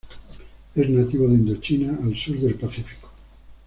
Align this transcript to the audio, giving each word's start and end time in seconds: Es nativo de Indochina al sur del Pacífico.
Es 0.73 0.89
nativo 0.89 1.27
de 1.27 1.35
Indochina 1.35 1.95
al 2.01 2.15
sur 2.17 2.35
del 2.39 2.55
Pacífico. 2.55 3.07